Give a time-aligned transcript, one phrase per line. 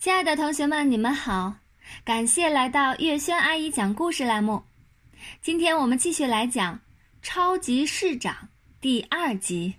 [0.00, 1.56] 亲爱的同学们，你们好！
[2.06, 4.62] 感谢来到月轩阿姨讲故事栏目。
[5.42, 6.76] 今天我们继续来讲
[7.20, 8.34] 《超级市长》
[8.80, 9.74] 第二集，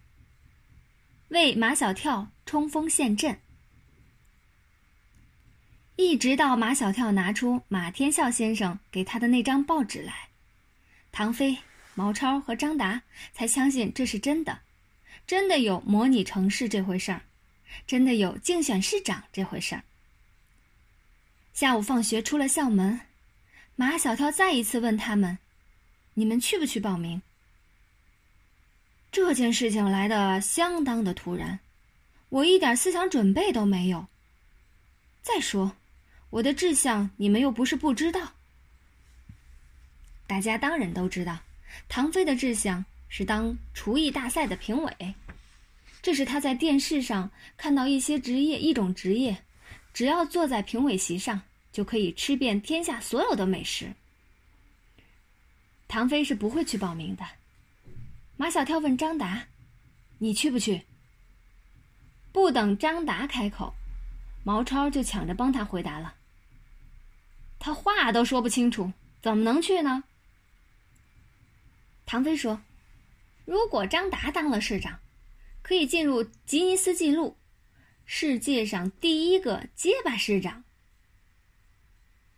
[1.29, 3.35] 为马小跳冲锋陷阵。
[5.95, 10.29] 一直到马小跳拿出马天笑先生给他的那张报纸来，
[11.11, 11.57] 唐飞、
[11.95, 13.01] 毛超和张达
[13.33, 14.59] 才相信这是真的，
[15.25, 17.23] 真的有模拟城市这回事儿，
[17.87, 19.81] 真的有竞选市长这回事儿。
[21.61, 23.01] 下午放学出了校门，
[23.75, 25.37] 马小跳再一次问他们
[26.15, 27.21] ：“你们去不去报名？”
[29.11, 31.59] 这件事情来的相当的突然，
[32.29, 34.07] 我一点思想准备都没有。
[35.21, 35.73] 再说，
[36.31, 38.33] 我的志向你们又不是不知道。
[40.25, 41.41] 大家当然都知道，
[41.87, 45.13] 唐飞的志向是当厨艺大赛的评委，
[46.01, 49.43] 这是他在电视上看到一些职业一种职业。
[49.93, 53.93] 只要坐在评委席上，就可以吃遍天下所有的美食。
[55.87, 57.25] 唐飞是不会去报名的。
[58.37, 59.47] 马小跳问张达
[60.19, 60.83] ：“你去不去？”
[62.31, 63.73] 不等张达开口，
[64.43, 66.15] 毛超就抢着帮他回答了。
[67.59, 70.03] 他话都说不清楚，怎么能去呢？
[72.05, 72.61] 唐飞说
[73.45, 74.99] ：“如果张达当了市长，
[75.61, 77.37] 可以进入吉尼斯纪录。”
[78.05, 80.63] 世界上第一个结巴市长。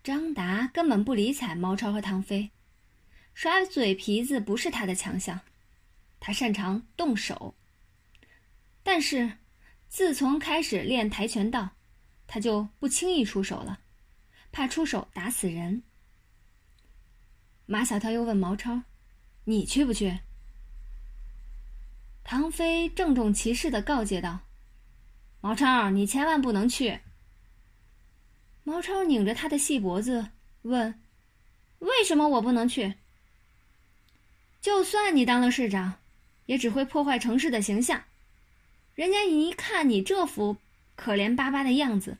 [0.04, 2.50] 张达根本不理睬毛超和唐飞，
[3.32, 5.40] 耍嘴皮子不是他的强项，
[6.20, 7.54] 他擅长动手。
[8.82, 9.38] 但是，
[9.88, 11.70] 自从开始练跆拳道，
[12.26, 13.80] 他就不轻易出手了，
[14.52, 15.82] 怕出手打死人。
[17.64, 18.82] 马小跳又问毛超
[19.44, 20.18] ：“你去不去？”
[22.22, 24.40] 唐飞郑重其事的告诫道。
[25.40, 27.00] 毛超，你千万不能去。
[28.64, 30.30] 毛超拧着他的细脖子
[30.62, 30.98] 问
[31.80, 32.94] ：“为什么我不能去？
[34.60, 36.00] 就算你当了市长，
[36.46, 38.04] 也只会破坏城市的形象。
[38.94, 40.56] 人家一看你这副
[40.96, 42.16] 可怜巴巴的样子，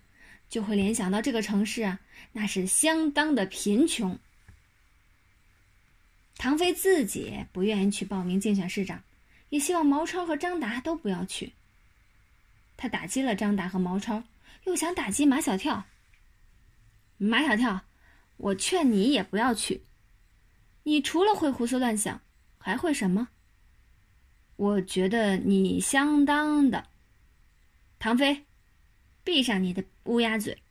[0.50, 2.00] 就会联想到这个城市啊，
[2.33, 4.19] 那是相当的贫穷。”
[6.37, 9.03] 唐飞自己不愿意去报名竞选市长，
[9.49, 11.54] 也希望毛超和张达都不要去。
[12.77, 14.25] 他打击了张达和毛超，
[14.65, 15.87] 又想打击马小跳。
[17.16, 17.82] 马小跳，
[18.36, 19.82] 我劝你也不要去。
[20.82, 22.20] 你除了会胡思乱想，
[22.58, 23.28] 还会什么？
[24.56, 26.86] 我觉得你相当的。
[27.98, 28.44] 唐飞，
[29.22, 30.62] 闭上你的乌鸦嘴。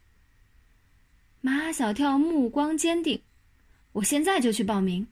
[1.42, 3.22] 马小跳目光坚定，
[3.94, 5.08] 我现在就去报名，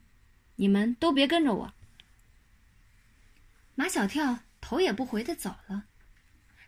[0.56, 1.72] 你们都别跟着我。
[3.74, 5.84] 马小跳头也不回的走了。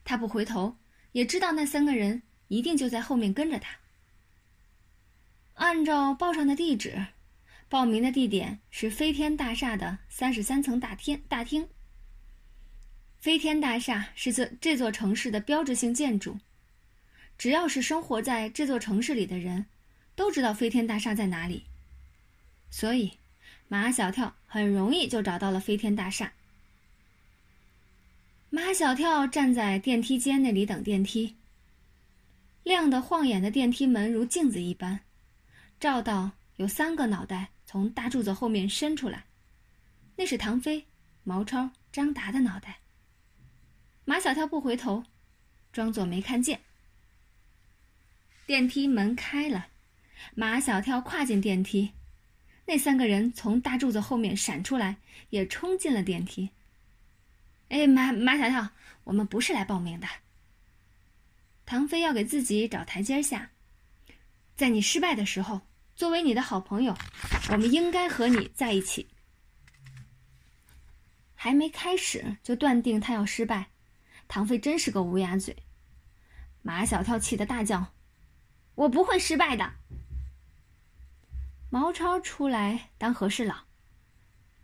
[0.04, 0.76] 他不回头，
[1.12, 3.78] 也知道那三个人一定就在后面跟着他。
[5.54, 7.06] 按照报上的地址，
[7.68, 11.66] 报名的地点是飞天大厦的三十三层大天大厅。
[13.20, 16.38] 飞天大厦是这这座城市的标志性建筑，
[17.38, 19.64] 只要是生活在这座城市里的人，
[20.14, 21.64] 都知道飞天大厦在哪里。
[22.70, 23.12] 所以，
[23.68, 26.32] 马小跳很容易就找到了飞天大厦。
[28.50, 31.36] 马小跳站在电梯间那里等电梯。
[32.62, 35.00] 亮得晃眼的电梯门如镜子一般，
[35.84, 39.26] 照到有三个脑袋从大柱子后面伸出来，
[40.16, 40.82] 那是唐飞、
[41.24, 42.78] 毛超、张达的脑袋。
[44.06, 45.04] 马小跳不回头，
[45.74, 46.58] 装作没看见。
[48.46, 49.66] 电梯门开了，
[50.34, 51.92] 马小跳跨进电梯，
[52.64, 54.96] 那三个人从大柱子后面闪出来，
[55.28, 56.48] 也冲进了电梯。
[57.68, 58.70] 哎，马马小跳，
[59.04, 60.08] 我们不是来报名的。
[61.66, 63.50] 唐飞要给自己找台阶下，
[64.56, 65.60] 在你失败的时候，
[65.96, 66.96] 作为你的好朋友，
[67.50, 69.08] 我们应该和你在一起。
[71.34, 73.70] 还没开始就断定他要失败，
[74.26, 75.56] 唐飞真是个乌鸦嘴。
[76.62, 77.86] 马小跳气得大叫
[78.74, 79.70] ：“我不会失败的！”
[81.70, 83.54] 毛超出来当和事佬，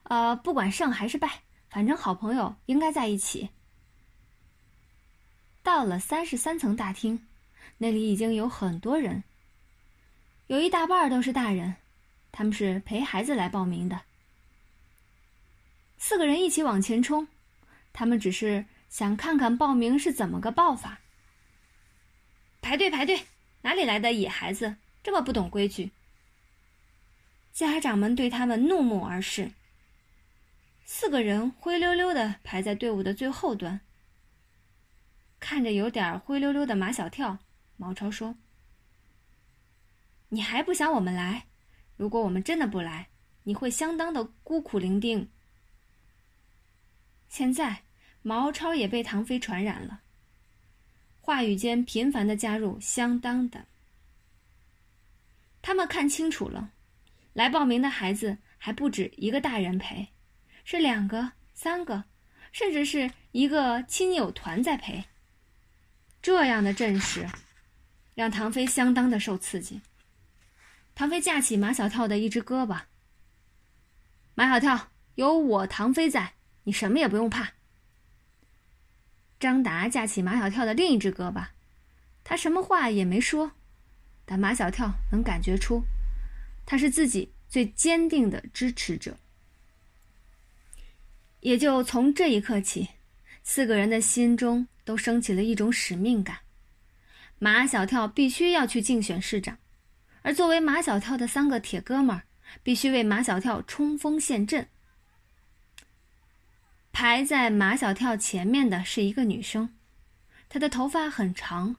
[0.05, 1.43] 呃，不管胜还是败。
[1.69, 3.49] 反正好朋友应该在一起。
[5.63, 7.29] 到了三十三层大厅，
[7.79, 9.23] 那里已经有很多人，
[10.51, 11.77] 有一大半都是大人，
[12.33, 14.01] 他们是陪孩子来报名的。
[15.97, 17.29] 四个人一起往前冲，
[17.93, 20.99] 他们只是想看看报名是怎么个报法。
[22.61, 23.27] 排队排队，
[23.63, 24.75] 哪里来的野孩子，
[25.05, 25.93] 这么不懂规矩？
[27.53, 29.53] 家长们对他们怒目而视。
[30.85, 33.79] 四个人灰溜溜的排在队伍的最后端，
[35.39, 37.39] 看着有点灰溜溜的马小跳，
[37.77, 38.35] 毛超说
[40.31, 41.47] ：“你还不想我们来？
[41.97, 43.09] 如果我们真的不来，
[43.43, 45.29] 你会相当的孤苦伶仃。”
[47.29, 47.83] 现在，
[48.23, 50.01] 毛超也被唐飞传染了，
[51.21, 53.67] 话语间频繁的加入“相当的”。
[55.63, 56.73] 他们看清楚了，
[57.33, 60.09] 来报名的孩子还不止一个大人陪，
[60.65, 62.05] 是两个、三个，
[62.51, 65.05] 甚至是一个亲友团在陪。
[66.23, 67.29] 这样的阵势，
[68.15, 69.81] 让唐飞相当的受刺激。
[71.01, 72.83] 唐飞架起马小跳的一只胳膊
[74.37, 77.55] ：“马小跳，有我唐飞在，你什么也不用怕。”
[79.41, 81.47] 张达架起马小跳的另一只胳膊，
[82.23, 83.53] 他什么话也没说，
[84.27, 85.83] 但马小跳能感觉出，
[86.67, 89.17] 他是自己最坚定的支持者。
[91.41, 92.91] 也就从这一刻起，
[93.43, 94.69] 四个人的心中。
[94.85, 96.41] 都升起了一种使命感，
[97.39, 99.57] 马小跳必须要去竞选市长，
[100.23, 102.23] 而作为马小跳的三个铁哥们儿，
[102.63, 104.69] 必须为马小跳冲锋陷阵。
[106.93, 109.75] 排在马小跳前面的是一个女生，
[110.49, 111.77] 她的头发很长，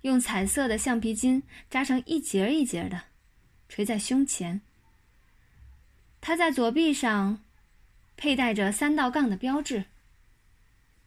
[0.00, 3.02] 用彩色的橡皮筋扎成一节一节的，
[3.68, 4.60] 垂在胸前。
[6.20, 7.42] 她在左臂上
[8.16, 9.84] 佩戴着三道杠的标志，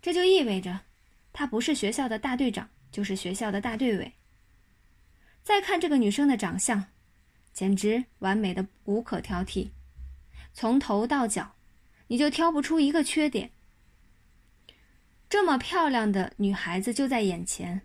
[0.02, 0.82] 这就意味着。
[1.34, 4.12] 他不是学校的大队长，就是学校的大队委。
[5.44, 6.86] 再看这个女生的长相，
[7.52, 9.70] 简直完美的无可挑剔，
[10.54, 11.56] 从头到脚，
[12.08, 13.52] 你就挑不出一个缺点。
[15.28, 17.82] 这么漂亮的女孩子就在眼前，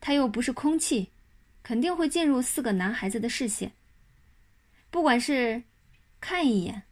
[0.00, 1.12] 她又不是空气，
[1.62, 3.72] 肯定会进入四个男孩子的视线。
[4.90, 5.62] 不管是
[6.20, 6.82] 看一眼，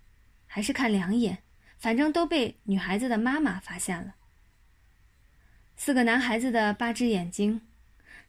[0.47, 1.43] 还是看两眼，
[1.79, 4.15] 反正都被女孩子的妈妈发现了。
[5.77, 7.61] 四个男孩子的八只眼睛，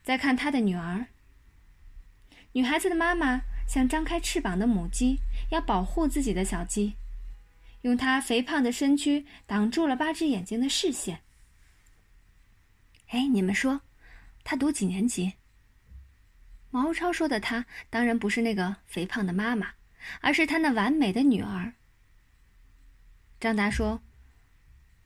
[0.04, 1.08] 再看他的女儿。
[2.54, 5.20] 女孩子的妈妈像张开翅膀的母鸡，
[5.52, 6.94] 要保护自己的小鸡，
[7.82, 11.22] 用她肥胖的身躯挡住了八只眼睛的视线。
[13.08, 13.82] 哎，你们说，
[14.44, 15.34] 他读几年级？
[16.70, 19.74] 毛超说的“他”当然不是那个肥胖的妈妈，
[20.22, 21.74] 而是他那完美的女儿。
[23.40, 24.02] 张达说：“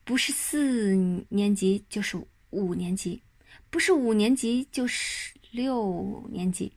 [0.03, 0.93] 不是四
[1.29, 3.23] 年级，就是五年级，
[3.69, 6.71] 不是五年级就是六年级。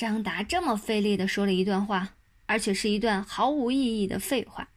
[0.00, 2.14] 张达这么费力的说了一段话，
[2.46, 4.70] 而且是一段毫无意义的废话。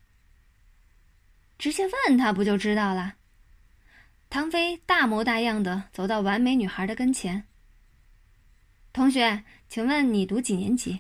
[1.58, 3.16] 直接问他不就知道了？
[4.30, 7.46] 唐飞大模大样的走到完美女孩的跟前。
[8.92, 11.00] 同学，请问你读几年级？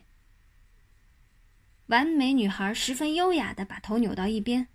[1.87, 4.69] 完美女孩十分优雅的把头扭到一边，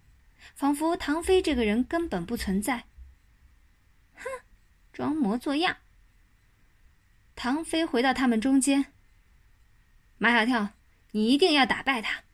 [0.54, 2.84] 仿佛唐飞这个人根本不存在。
[4.12, 4.24] 哼，
[4.92, 5.78] 装模作样。
[7.34, 8.92] 唐飞回到他们中间。
[10.18, 10.70] 马小跳，
[11.12, 12.24] 你一定要打败他。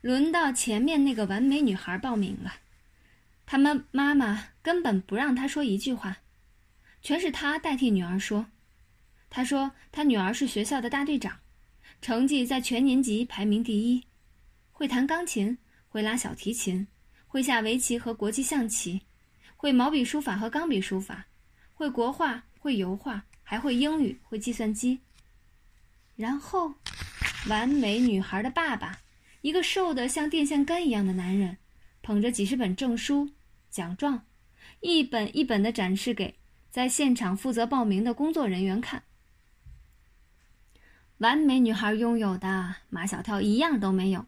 [0.00, 2.52] 轮到前面那个完美女孩报名了，
[3.46, 6.18] 他们妈妈根本不让她说一句话，
[7.00, 8.46] 全是她代替女儿说。
[9.30, 11.38] 她说她女儿是学校的大队长，
[12.02, 14.04] 成绩在全年级排名第一，
[14.72, 15.56] 会弹钢琴，
[15.88, 16.86] 会拉小提琴，
[17.26, 19.02] 会下围棋和国际象棋。
[19.56, 21.26] 会毛笔书法和钢笔书法，
[21.74, 25.00] 会国画，会油画，还会英语，会计算机。
[26.18, 26.74] 然后，
[27.48, 28.98] 完美女孩的爸爸，
[29.40, 31.56] 一个瘦得像电线杆一样的男人，
[32.02, 33.30] 捧着几十本证书、
[33.70, 34.26] 奖状，
[34.80, 36.36] 一本一本的展示给
[36.70, 39.04] 在现场负责报名的工作人员看。
[41.18, 44.26] 完美女孩拥有的，马小跳一样都没有，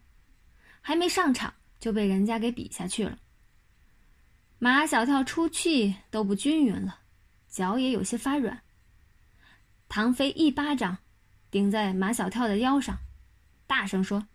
[0.79, 3.19] 还没上场就被人家给比下去了。
[4.59, 7.01] 马小跳出气都不均匀了，
[7.49, 8.61] 脚也有些发软。
[9.89, 10.97] 唐飞一巴掌
[11.51, 12.97] 顶在马小跳的腰上，
[13.67, 14.27] 大声说：“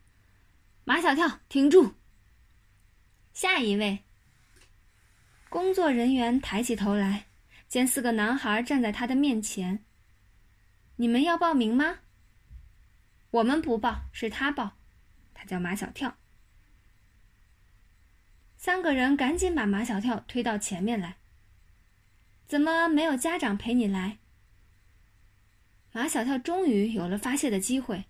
[0.85, 1.95] 马小跳，挺住！”
[3.33, 4.05] 下一位。
[5.49, 7.27] 工作人员抬起头来，
[7.69, 9.83] 见四个男孩站在他的面前。
[10.97, 12.01] 你们要报名吗？
[13.31, 14.77] 我们不报，是他报。
[15.33, 16.17] 他叫马小跳。
[18.59, 21.17] 三个人赶紧把马小跳推到前面来。
[22.47, 24.19] 怎么没有家长陪你来？
[25.97, 28.05] 马小跳终于有了发泄的机会。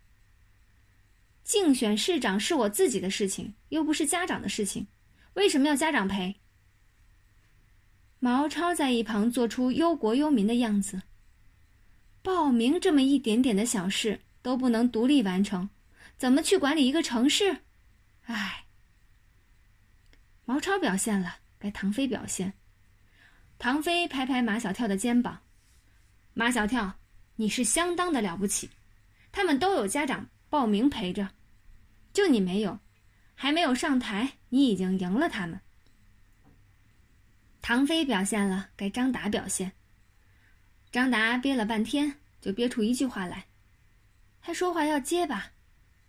[1.45, 4.89] 竞选市长是我自己的事情，又不是家长的事情，
[5.35, 6.35] 为什么要家长陪？
[8.19, 11.03] 毛超在一旁做出忧国忧民的样子。
[12.23, 15.71] 报名这么一点点的小事都不能独立完成，
[16.19, 17.59] 怎么去管理一个城市？
[18.25, 18.65] 唉。
[20.45, 22.55] 毛超表现了，该唐飞表现。
[23.61, 25.43] 唐飞拍拍马小跳的肩膀
[26.35, 26.99] ：“马小跳，
[27.37, 28.71] 你是相当的了不起，
[29.31, 31.31] 他们都有家长报名陪着，
[32.13, 32.79] 就你没有，
[33.35, 35.61] 还没有上台，你已经赢了他们。”
[37.61, 39.73] 唐飞表现了，该张达表现。
[40.93, 43.47] 张达憋了半天，就憋出一句话来
[44.41, 45.53] ：“他说话要结巴，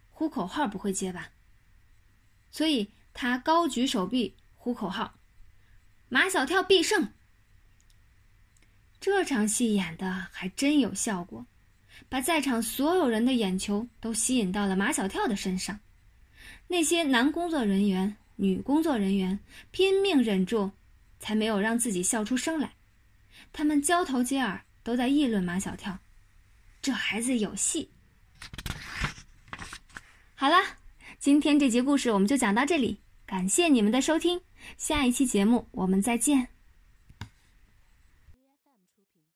[0.09, 1.29] 呼口号不会结巴。”
[2.51, 5.19] 所以他高举手臂呼口号
[6.09, 7.11] ：“马小跳必胜。”
[8.99, 11.45] 这场戏演的还真有效果，
[12.09, 15.79] 把在场所有人的眼球都吸引到了马小跳的身上。
[16.67, 19.39] 那些男工作人员、女工作人员
[19.71, 20.71] 拼命忍住。
[21.19, 22.71] 才没有让自己笑出声来，
[23.51, 25.97] 他们交头接耳，都在议论马小跳，
[26.79, 27.89] 这孩子有戏。
[30.35, 30.57] 好了，
[31.17, 34.39] 今天这集故事我们就讲到这里，感谢你们的收听，
[34.77, 36.56] 下一期节目我们再见。